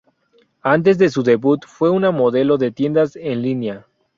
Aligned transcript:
Antes 0.63 0.97
de 0.97 1.09
su 1.11 1.21
debut, 1.21 1.61
fue 1.67 1.91
una 1.91 2.09
modelo 2.09 2.57
de 2.57 2.71
tiendas 2.71 3.15
en 3.15 3.43
línea. 3.43 3.85